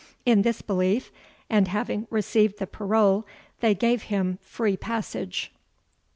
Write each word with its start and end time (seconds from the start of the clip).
In 0.25 0.41
this 0.41 0.63
belief, 0.63 1.11
and 1.47 1.67
having 1.67 2.07
received 2.09 2.57
the 2.57 2.65
parole, 2.65 3.23
they 3.59 3.75
gave 3.75 4.01
him 4.09 4.39
free 4.41 4.75
passage. 4.75 5.51